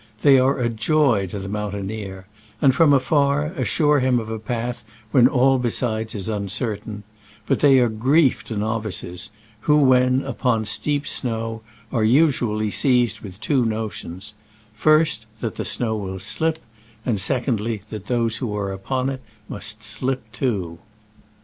[0.23, 2.25] They are a joy to the mountaineer,
[2.59, 7.03] and, from afar, assure him of a path when all besides is uncertain;
[7.45, 9.29] but they are grief to novices,
[9.59, 11.61] who, when upon steep snow,
[11.91, 14.33] are usually seized with two notions—
[14.73, 16.57] first, that the snow will slip,
[17.05, 20.79] and, secondly, that those who are upon it must slip too.